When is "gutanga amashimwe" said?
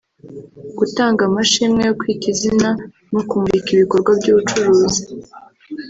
0.77-1.81